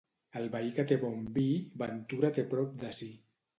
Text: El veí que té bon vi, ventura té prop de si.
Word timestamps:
El 0.39 0.47
veí 0.55 0.71
que 0.77 0.85
té 0.91 0.97
bon 1.03 1.27
vi, 1.37 1.45
ventura 1.83 2.35
té 2.41 2.49
prop 2.57 2.75
de 2.83 2.93
si. 3.03 3.15